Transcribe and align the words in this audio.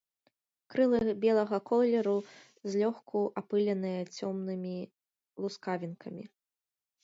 Крылы 0.73 0.99
белага 1.25 1.59
колеру, 1.71 2.15
злёгку 2.75 3.21
апыленыя 3.43 4.01
цёмнымі 4.21 4.75
лускавінкамі. 5.45 6.23